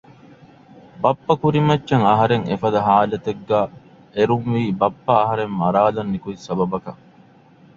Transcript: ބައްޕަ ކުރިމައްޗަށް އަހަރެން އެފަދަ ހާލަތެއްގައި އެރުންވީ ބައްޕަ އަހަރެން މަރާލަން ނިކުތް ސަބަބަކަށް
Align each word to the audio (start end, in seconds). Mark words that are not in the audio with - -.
ބައްޕަ 1.01 1.33
ކުރިމައްޗަށް 1.41 2.05
އަހަރެން 2.09 2.45
އެފަދަ 2.49 2.79
ހާލަތެއްގައި 2.87 3.67
އެރުންވީ 4.15 4.63
ބައްޕަ 4.79 5.11
އަހަރެން 5.21 5.53
މަރާލަން 5.61 6.11
ނިކުތް 6.13 6.43
ސަބަބަކަށް 6.47 7.01